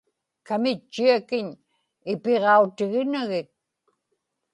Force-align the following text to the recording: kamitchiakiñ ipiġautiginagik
kamitchiakiñ 0.47 1.47
ipiġautiginagik 2.11 3.49